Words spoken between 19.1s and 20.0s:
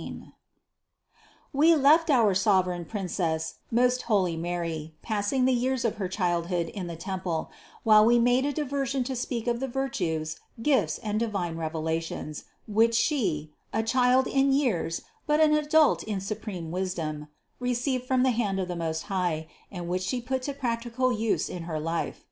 High and which